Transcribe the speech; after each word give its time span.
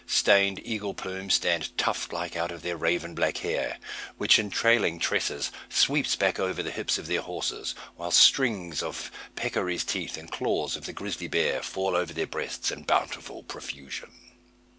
Stained 0.07 0.59
eagle 0.65 0.95
plumes 0.95 1.35
stand 1.35 1.77
tuft 1.77 2.11
like 2.11 2.35
out 2.35 2.49
of 2.51 2.63
their 2.63 2.75
raven 2.75 3.13
black 3.13 3.37
hair, 3.37 3.77
which, 4.17 4.39
in 4.39 4.49
trailing 4.49 4.97
tresses, 4.97 5.51
sweeps 5.69 6.15
back 6.15 6.39
over 6.39 6.63
the 6.63 6.71
hips 6.71 6.97
of 6.97 7.05
their 7.05 7.21
horses; 7.21 7.75
while 7.97 8.09
strings 8.09 8.81
of 8.81 9.11
peccaries' 9.35 9.85
teeth 9.85 10.17
and 10.17 10.31
claws 10.31 10.75
of 10.75 10.87
the 10.87 10.93
grizzly 10.93 11.27
bear 11.27 11.61
fall 11.61 11.95
over 11.95 12.13
their 12.13 12.25
breasts 12.25 12.71
in 12.71 12.81
bountiful 12.81 13.43
profusion. 13.43 14.11